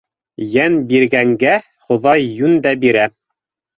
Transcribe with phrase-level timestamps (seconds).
[0.53, 1.53] Йән биргәнгә
[1.85, 3.05] Хоҙай йүн дә бирә...